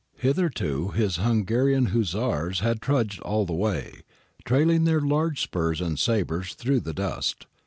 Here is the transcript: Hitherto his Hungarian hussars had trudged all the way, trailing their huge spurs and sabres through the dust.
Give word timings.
Hitherto 0.17 0.89
his 0.93 1.17
Hungarian 1.17 1.89
hussars 1.93 2.61
had 2.61 2.81
trudged 2.81 3.19
all 3.19 3.45
the 3.45 3.53
way, 3.53 4.01
trailing 4.45 4.85
their 4.85 4.99
huge 5.05 5.39
spurs 5.41 5.79
and 5.79 5.99
sabres 5.99 6.55
through 6.55 6.79
the 6.79 6.91
dust. 6.91 7.45